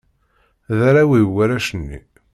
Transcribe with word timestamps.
D 0.77 0.79
arraw-iw 0.89 1.29
warrac-nni. 1.33 1.99